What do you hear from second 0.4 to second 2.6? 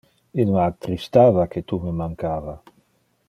Il me attristava que tu me mancava.